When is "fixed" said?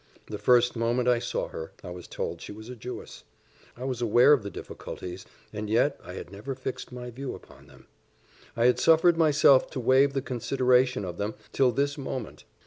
6.55-6.91